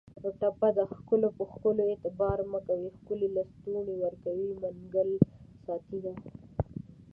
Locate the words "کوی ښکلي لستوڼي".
2.67-3.95